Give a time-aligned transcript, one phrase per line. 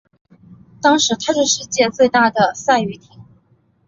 [0.81, 3.21] 当时她是世界最大的赛渔艇。